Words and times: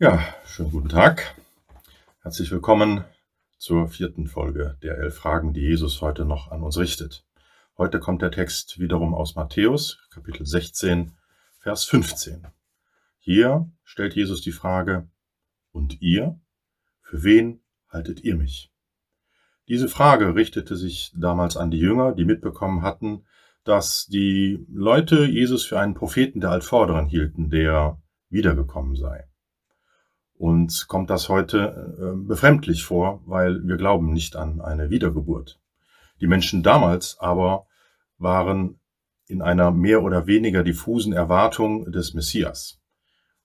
Ja, 0.00 0.34
schönen 0.44 0.72
guten 0.72 0.88
Tag. 0.88 1.36
Herzlich 2.22 2.50
willkommen 2.50 3.04
zur 3.58 3.86
vierten 3.86 4.26
Folge 4.26 4.76
der 4.82 4.98
elf 4.98 5.14
Fragen, 5.14 5.54
die 5.54 5.60
Jesus 5.60 6.00
heute 6.00 6.24
noch 6.24 6.50
an 6.50 6.64
uns 6.64 6.76
richtet. 6.78 7.24
Heute 7.78 8.00
kommt 8.00 8.20
der 8.20 8.32
Text 8.32 8.80
wiederum 8.80 9.14
aus 9.14 9.36
Matthäus, 9.36 10.00
Kapitel 10.10 10.44
16, 10.44 11.12
Vers 11.60 11.84
15. 11.84 12.44
Hier 13.20 13.70
stellt 13.84 14.16
Jesus 14.16 14.42
die 14.42 14.50
Frage, 14.50 15.08
und 15.70 16.02
ihr? 16.02 16.40
Für 17.00 17.22
wen 17.22 17.60
haltet 17.88 18.24
ihr 18.24 18.34
mich? 18.34 18.72
Diese 19.68 19.86
Frage 19.86 20.34
richtete 20.34 20.76
sich 20.76 21.12
damals 21.14 21.56
an 21.56 21.70
die 21.70 21.78
Jünger, 21.78 22.16
die 22.16 22.24
mitbekommen 22.24 22.82
hatten, 22.82 23.26
dass 23.62 24.06
die 24.06 24.66
Leute 24.68 25.24
Jesus 25.24 25.64
für 25.64 25.78
einen 25.78 25.94
Propheten 25.94 26.40
der 26.40 26.50
Altvorderen 26.50 27.06
hielten, 27.06 27.48
der 27.48 28.02
wiedergekommen 28.28 28.96
sei. 28.96 29.28
Uns 30.36 30.88
kommt 30.88 31.10
das 31.10 31.28
heute 31.28 31.96
äh, 31.98 32.16
befremdlich 32.16 32.84
vor, 32.84 33.22
weil 33.26 33.66
wir 33.66 33.76
glauben 33.76 34.12
nicht 34.12 34.36
an 34.36 34.60
eine 34.60 34.90
Wiedergeburt. 34.90 35.60
Die 36.20 36.26
Menschen 36.26 36.62
damals 36.62 37.18
aber 37.20 37.66
waren 38.18 38.80
in 39.26 39.42
einer 39.42 39.70
mehr 39.70 40.02
oder 40.02 40.26
weniger 40.26 40.64
diffusen 40.64 41.12
Erwartung 41.12 41.90
des 41.90 42.14
Messias. 42.14 42.80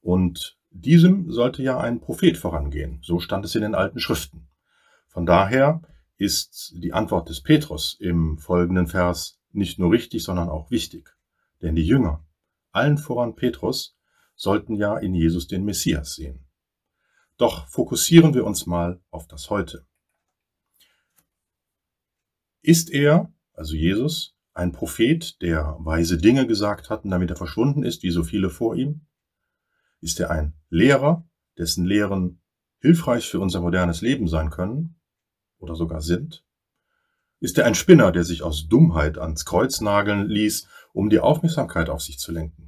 Und 0.00 0.58
diesem 0.70 1.30
sollte 1.30 1.62
ja 1.62 1.78
ein 1.78 2.00
Prophet 2.00 2.36
vorangehen. 2.36 3.00
So 3.02 3.20
stand 3.20 3.44
es 3.44 3.54
in 3.54 3.62
den 3.62 3.74
alten 3.74 4.00
Schriften. 4.00 4.48
Von 5.08 5.26
daher 5.26 5.82
ist 6.16 6.74
die 6.76 6.92
Antwort 6.92 7.28
des 7.28 7.42
Petrus 7.42 7.96
im 8.00 8.38
folgenden 8.38 8.86
Vers 8.86 9.40
nicht 9.52 9.78
nur 9.78 9.92
richtig, 9.92 10.24
sondern 10.24 10.48
auch 10.48 10.70
wichtig. 10.70 11.16
Denn 11.62 11.74
die 11.74 11.86
Jünger, 11.86 12.24
allen 12.72 12.98
voran 12.98 13.34
Petrus, 13.34 13.96
sollten 14.34 14.76
ja 14.76 14.96
in 14.98 15.14
Jesus 15.14 15.48
den 15.48 15.64
Messias 15.64 16.14
sehen. 16.14 16.47
Doch 17.38 17.68
fokussieren 17.68 18.34
wir 18.34 18.44
uns 18.44 18.66
mal 18.66 19.00
auf 19.10 19.28
das 19.28 19.48
Heute. 19.48 19.86
Ist 22.62 22.90
er, 22.90 23.32
also 23.52 23.76
Jesus, 23.76 24.36
ein 24.54 24.72
Prophet, 24.72 25.40
der 25.40 25.76
weise 25.78 26.18
Dinge 26.18 26.48
gesagt 26.48 26.90
hat 26.90 27.02
damit 27.04 27.30
er 27.30 27.36
verschwunden 27.36 27.84
ist, 27.84 28.02
wie 28.02 28.10
so 28.10 28.24
viele 28.24 28.50
vor 28.50 28.74
ihm? 28.74 29.06
Ist 30.00 30.18
er 30.18 30.30
ein 30.32 30.54
Lehrer, 30.68 31.28
dessen 31.56 31.86
Lehren 31.86 32.42
hilfreich 32.80 33.28
für 33.28 33.38
unser 33.38 33.60
modernes 33.60 34.00
Leben 34.00 34.26
sein 34.26 34.50
können 34.50 35.00
oder 35.58 35.76
sogar 35.76 36.00
sind? 36.00 36.44
Ist 37.38 37.56
er 37.56 37.66
ein 37.66 37.76
Spinner, 37.76 38.10
der 38.10 38.24
sich 38.24 38.42
aus 38.42 38.66
Dummheit 38.66 39.16
ans 39.16 39.44
Kreuz 39.44 39.80
nageln 39.80 40.28
ließ, 40.28 40.66
um 40.92 41.08
die 41.08 41.20
Aufmerksamkeit 41.20 41.88
auf 41.88 42.02
sich 42.02 42.18
zu 42.18 42.32
lenken? 42.32 42.67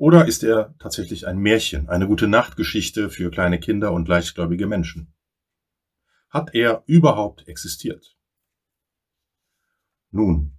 Oder 0.00 0.26
ist 0.26 0.42
er 0.42 0.74
tatsächlich 0.78 1.26
ein 1.26 1.36
Märchen, 1.36 1.90
eine 1.90 2.06
gute 2.06 2.26
Nachtgeschichte 2.26 3.10
für 3.10 3.30
kleine 3.30 3.60
Kinder 3.60 3.92
und 3.92 4.08
leichtgläubige 4.08 4.66
Menschen? 4.66 5.12
Hat 6.30 6.54
er 6.54 6.84
überhaupt 6.86 7.46
existiert? 7.48 8.16
Nun, 10.10 10.56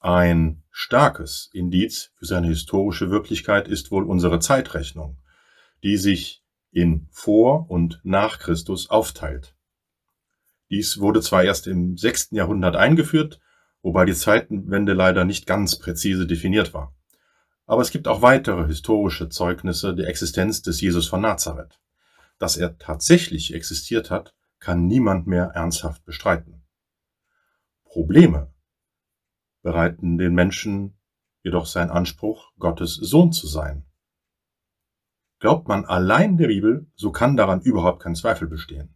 ein 0.00 0.64
starkes 0.72 1.50
Indiz 1.52 2.10
für 2.16 2.26
seine 2.26 2.48
historische 2.48 3.12
Wirklichkeit 3.12 3.68
ist 3.68 3.92
wohl 3.92 4.02
unsere 4.02 4.40
Zeitrechnung, 4.40 5.22
die 5.84 5.96
sich 5.96 6.42
in 6.72 7.06
vor 7.12 7.70
und 7.70 8.00
nach 8.02 8.40
Christus 8.40 8.90
aufteilt. 8.90 9.54
Dies 10.68 10.98
wurde 10.98 11.20
zwar 11.20 11.44
erst 11.44 11.68
im 11.68 11.96
sechsten 11.96 12.34
Jahrhundert 12.34 12.74
eingeführt, 12.74 13.38
wobei 13.82 14.04
die 14.04 14.14
Zeitenwende 14.14 14.94
leider 14.94 15.24
nicht 15.24 15.46
ganz 15.46 15.78
präzise 15.78 16.26
definiert 16.26 16.74
war. 16.74 16.92
Aber 17.66 17.82
es 17.82 17.90
gibt 17.90 18.08
auch 18.08 18.22
weitere 18.22 18.66
historische 18.66 19.28
Zeugnisse 19.28 19.94
der 19.94 20.08
Existenz 20.08 20.62
des 20.62 20.80
Jesus 20.80 21.08
von 21.08 21.22
Nazareth. 21.22 21.80
Dass 22.38 22.56
er 22.56 22.78
tatsächlich 22.78 23.54
existiert 23.54 24.10
hat, 24.10 24.34
kann 24.58 24.86
niemand 24.86 25.26
mehr 25.26 25.52
ernsthaft 25.54 26.04
bestreiten. 26.04 26.62
Probleme 27.84 28.52
bereiten 29.62 30.18
den 30.18 30.34
Menschen 30.34 30.98
jedoch 31.42 31.66
sein 31.66 31.90
Anspruch, 31.90 32.52
Gottes 32.58 32.94
Sohn 32.94 33.32
zu 33.32 33.46
sein. 33.46 33.84
Glaubt 35.38 35.68
man 35.68 35.84
allein 35.84 36.36
der 36.38 36.48
Bibel, 36.48 36.86
so 36.94 37.12
kann 37.12 37.36
daran 37.36 37.60
überhaupt 37.60 38.02
kein 38.02 38.14
Zweifel 38.14 38.48
bestehen. 38.48 38.94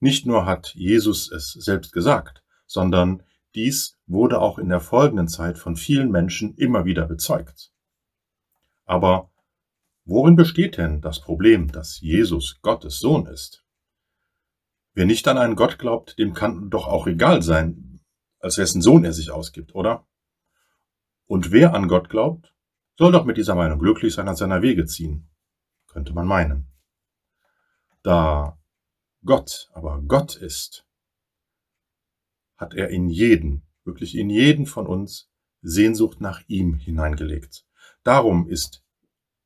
Nicht 0.00 0.26
nur 0.26 0.44
hat 0.44 0.74
Jesus 0.74 1.30
es 1.30 1.52
selbst 1.52 1.92
gesagt, 1.92 2.42
sondern 2.66 3.22
dies 3.54 3.96
wurde 4.06 4.40
auch 4.40 4.58
in 4.58 4.68
der 4.68 4.80
folgenden 4.80 5.28
Zeit 5.28 5.56
von 5.58 5.76
vielen 5.76 6.10
Menschen 6.10 6.56
immer 6.56 6.84
wieder 6.84 7.06
bezeugt. 7.06 7.73
Aber 8.84 9.30
worin 10.04 10.36
besteht 10.36 10.76
denn 10.76 11.00
das 11.00 11.20
Problem, 11.20 11.72
dass 11.72 12.00
Jesus 12.00 12.60
Gottes 12.62 12.98
Sohn 12.98 13.26
ist? 13.26 13.64
Wer 14.92 15.06
nicht 15.06 15.26
an 15.26 15.38
einen 15.38 15.56
Gott 15.56 15.78
glaubt, 15.78 16.18
dem 16.18 16.34
kann 16.34 16.70
doch 16.70 16.86
auch 16.86 17.06
egal 17.06 17.42
sein, 17.42 18.00
als 18.38 18.58
wessen 18.58 18.82
Sohn 18.82 19.04
er 19.04 19.12
sich 19.12 19.30
ausgibt, 19.30 19.74
oder? 19.74 20.06
Und 21.26 21.50
wer 21.50 21.74
an 21.74 21.88
Gott 21.88 22.10
glaubt, 22.10 22.54
soll 22.96 23.10
doch 23.10 23.24
mit 23.24 23.36
dieser 23.36 23.54
Meinung 23.54 23.78
glücklich 23.78 24.14
sein 24.14 24.28
an 24.28 24.36
seiner 24.36 24.62
Wege 24.62 24.84
ziehen, 24.86 25.28
könnte 25.88 26.12
man 26.12 26.26
meinen. 26.26 26.68
Da 28.02 28.58
Gott 29.24 29.70
aber 29.72 30.02
Gott 30.02 30.36
ist, 30.36 30.86
hat 32.56 32.74
er 32.74 32.90
in 32.90 33.08
jeden, 33.08 33.62
wirklich 33.84 34.14
in 34.14 34.30
jeden 34.30 34.66
von 34.66 34.86
uns 34.86 35.30
Sehnsucht 35.62 36.20
nach 36.20 36.42
ihm 36.46 36.74
hineingelegt. 36.74 37.63
Darum 38.04 38.46
ist 38.48 38.82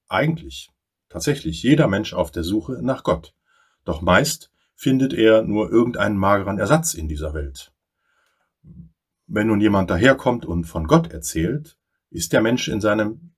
eigentlich 0.09 0.71
tatsächlich 1.09 1.63
jeder 1.63 1.89
Mensch 1.89 2.13
auf 2.13 2.31
der 2.31 2.45
Suche 2.45 2.83
nach 2.83 3.05
Gott. 3.05 3.35
Doch 3.85 4.03
meist 4.03 4.51
findet 4.75 5.13
er 5.13 5.43
nur 5.43 5.71
irgendeinen 5.71 6.19
mageren 6.19 6.59
Ersatz 6.59 6.95
in 6.95 7.09
dieser 7.09 7.35
Welt. 7.35 7.73
Wenn 9.27 9.47
nun 9.47 9.61
jemand 9.61 9.91
daherkommt 9.91 10.45
und 10.45 10.65
von 10.65 10.87
Gott 10.87 11.13
erzählt, 11.13 11.79
ist 12.11 12.33
der 12.33 12.43
Mensch 12.43 12.69
in 12.69 12.81
seinem 12.81 13.35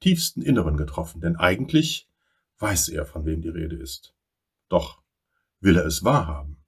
tiefsten 0.00 0.42
Inneren 0.42 0.76
getroffen, 0.76 1.20
denn 1.20 1.36
eigentlich 1.36 2.10
weiß 2.58 2.88
er, 2.88 3.06
von 3.06 3.24
wem 3.26 3.40
die 3.40 3.48
Rede 3.48 3.76
ist. 3.76 4.14
Doch 4.68 5.02
will 5.60 5.76
er 5.76 5.86
es 5.86 6.04
wahrhaben? 6.04 6.62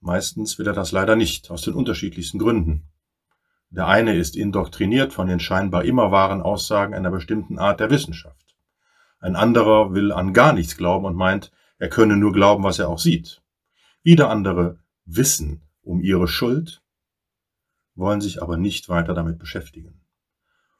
Meistens 0.00 0.58
will 0.58 0.66
er 0.66 0.72
das 0.74 0.92
leider 0.92 1.16
nicht, 1.16 1.50
aus 1.50 1.62
den 1.62 1.74
unterschiedlichsten 1.74 2.38
Gründen. 2.38 2.88
Der 3.70 3.86
eine 3.86 4.14
ist 4.16 4.36
indoktriniert 4.36 5.12
von 5.12 5.26
den 5.26 5.40
scheinbar 5.40 5.84
immer 5.84 6.10
wahren 6.10 6.40
Aussagen 6.40 6.94
einer 6.94 7.10
bestimmten 7.10 7.58
Art 7.58 7.80
der 7.80 7.90
Wissenschaft. 7.90 8.56
Ein 9.20 9.36
anderer 9.36 9.92
will 9.94 10.12
an 10.12 10.32
gar 10.32 10.52
nichts 10.52 10.76
glauben 10.76 11.04
und 11.04 11.16
meint, 11.16 11.50
er 11.78 11.88
könne 11.88 12.16
nur 12.16 12.32
glauben, 12.32 12.64
was 12.64 12.78
er 12.78 12.88
auch 12.88 12.98
sieht. 12.98 13.42
Wieder 14.02 14.30
andere 14.30 14.78
wissen 15.04 15.62
um 15.82 16.00
ihre 16.00 16.28
Schuld, 16.28 16.82
wollen 17.94 18.20
sich 18.20 18.42
aber 18.42 18.56
nicht 18.56 18.88
weiter 18.88 19.14
damit 19.14 19.38
beschäftigen. 19.38 20.00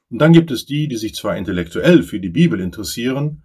Und 0.09 0.19
dann 0.19 0.33
gibt 0.33 0.51
es 0.51 0.65
die, 0.65 0.87
die 0.87 0.97
sich 0.97 1.13
zwar 1.13 1.37
intellektuell 1.37 2.01
für 2.03 2.19
die 2.19 2.29
Bibel 2.29 2.59
interessieren 2.59 3.43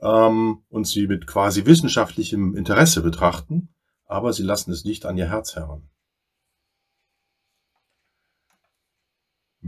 ähm, 0.00 0.62
und 0.68 0.86
sie 0.86 1.06
mit 1.06 1.26
quasi 1.26 1.66
wissenschaftlichem 1.66 2.56
Interesse 2.56 3.02
betrachten, 3.02 3.68
aber 4.06 4.32
sie 4.32 4.44
lassen 4.44 4.72
es 4.72 4.84
nicht 4.84 5.04
an 5.04 5.18
ihr 5.18 5.28
Herz 5.28 5.56
heran. 5.56 5.88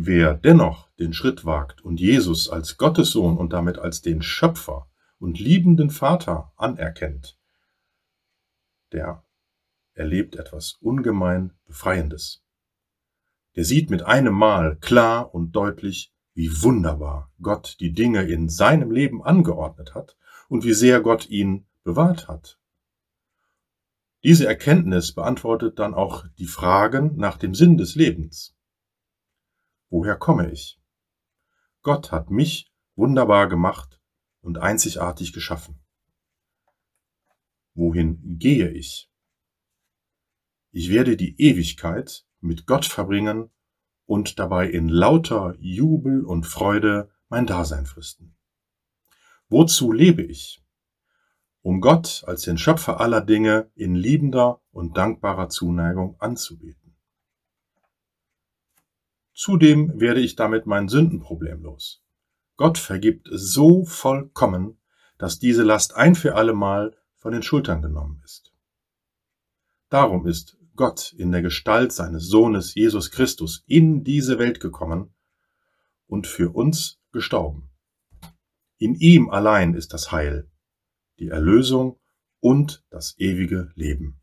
Wer 0.03 0.33
dennoch 0.33 0.89
den 0.99 1.13
Schritt 1.13 1.45
wagt 1.45 1.85
und 1.85 2.01
Jesus 2.01 2.49
als 2.49 2.79
Gottessohn 2.79 3.37
und 3.37 3.53
damit 3.53 3.79
als 3.79 4.01
den 4.01 4.23
Schöpfer 4.23 4.89
und 5.19 5.39
liebenden 5.39 5.91
Vater 5.91 6.55
anerkennt, 6.57 7.39
der 8.93 9.23
erlebt 9.93 10.37
etwas 10.37 10.79
ungemein 10.81 11.53
Befreiendes. 11.67 12.43
Der 13.57 13.67
sieht 13.67 13.91
mit 13.91 14.03
einem 14.03 14.33
Mal 14.33 14.77
klar 14.77 15.35
und 15.35 15.53
deutlich, 15.53 16.15
wie 16.33 16.51
wunderbar 16.63 17.31
Gott 17.43 17.77
die 17.81 17.93
Dinge 17.93 18.23
in 18.23 18.49
seinem 18.49 18.91
Leben 18.91 19.23
angeordnet 19.23 19.95
hat 19.95 20.17
und 20.49 20.65
wie 20.65 20.73
sehr 20.73 21.03
Gott 21.03 21.29
ihn 21.29 21.67
bewahrt 21.85 22.27
hat. 22.27 22.59
Diese 24.25 24.47
Erkenntnis 24.47 25.13
beantwortet 25.13 25.79
dann 25.79 25.93
auch 25.93 26.25
die 26.39 26.47
Fragen 26.47 27.19
nach 27.19 27.37
dem 27.37 27.55
Sinn 27.55 27.77
des 27.77 27.97
Lebens. 27.97 28.57
Woher 29.91 30.17
komme 30.17 30.51
ich? 30.51 30.81
Gott 31.83 32.13
hat 32.13 32.31
mich 32.31 32.73
wunderbar 32.95 33.49
gemacht 33.49 34.01
und 34.41 34.59
einzigartig 34.59 35.33
geschaffen. 35.33 35.81
Wohin 37.75 38.39
gehe 38.39 38.71
ich? 38.71 39.11
Ich 40.71 40.91
werde 40.91 41.17
die 41.17 41.41
Ewigkeit 41.41 42.25
mit 42.41 42.67
Gott 42.67 42.85
verbringen 42.85 43.51
und 44.07 44.39
dabei 44.39 44.69
in 44.71 44.89
lauter 44.89 45.57
Jubel 45.59 46.25
und 46.25 46.45
Freude 46.45 47.11
mein 47.29 47.47
Dasein 47.47 47.87
fristen. 47.87 48.37
Wozu 49.49 49.93
lebe 49.93 50.23
ich? 50.23 50.65
Um 51.63 51.81
Gott 51.81 52.23
als 52.27 52.43
den 52.43 52.59
Schöpfer 52.59 53.01
aller 53.01 53.21
Dinge 53.21 53.71
in 53.75 53.95
liebender 53.95 54.63
und 54.71 54.97
dankbarer 54.97 55.49
Zuneigung 55.49 56.15
anzubeten. 56.21 56.90
Zudem 59.41 59.99
werde 59.99 60.21
ich 60.21 60.37
damit 60.37 60.67
mein 60.67 60.89
Sündenproblem 60.89 61.63
los. 61.63 62.05
Gott 62.59 62.77
vergibt 62.77 63.27
so 63.33 63.87
vollkommen, 63.87 64.79
dass 65.17 65.39
diese 65.39 65.63
Last 65.63 65.97
ein 65.97 66.15
für 66.15 66.35
allemal 66.35 66.95
von 67.17 67.33
den 67.33 67.43
Schultern 67.43 67.81
genommen 67.81 68.21
ist. 68.23 68.53
Darum 69.89 70.27
ist 70.27 70.59
Gott 70.77 71.15
in 71.17 71.33
der 71.33 71.41
Gestalt 71.41 71.91
seines 71.91 72.29
Sohnes 72.29 72.75
Jesus 72.75 73.11
Christus 73.11 73.65
in 73.67 74.05
diese 74.05 74.39
Welt 74.39 74.61
gekommen 74.61 75.15
und 76.07 76.27
für 76.27 76.51
uns 76.51 77.01
gestorben. 77.11 77.71
In 78.77 78.95
ihm 78.95 79.31
allein 79.31 79.73
ist 79.73 79.95
das 79.95 80.13
Heil, 80.13 80.51
die 81.19 81.29
Erlösung 81.29 81.99
und 82.41 82.85
das 82.91 83.19
ewige 83.19 83.73
Leben. 83.75 84.20